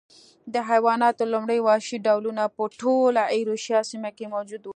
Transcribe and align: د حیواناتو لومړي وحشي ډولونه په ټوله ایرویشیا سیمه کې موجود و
د 0.53 0.55
حیواناتو 0.69 1.23
لومړي 1.33 1.59
وحشي 1.67 1.97
ډولونه 2.05 2.43
په 2.55 2.63
ټوله 2.79 3.21
ایرویشیا 3.35 3.79
سیمه 3.89 4.11
کې 4.17 4.25
موجود 4.33 4.61
و 4.65 4.69